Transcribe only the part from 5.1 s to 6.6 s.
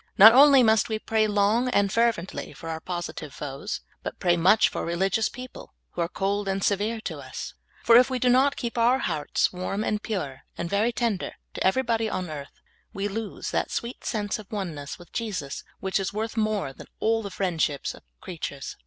people who are cold